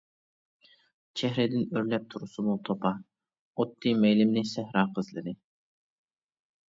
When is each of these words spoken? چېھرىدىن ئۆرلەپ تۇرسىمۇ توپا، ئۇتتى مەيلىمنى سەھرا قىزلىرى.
چېھرىدىن 1.21 1.65
ئۆرلەپ 1.75 2.07
تۇرسىمۇ 2.13 2.55
توپا، 2.69 2.93
ئۇتتى 3.61 3.95
مەيلىمنى 4.07 4.45
سەھرا 4.57 4.87
قىزلىرى. 4.97 5.37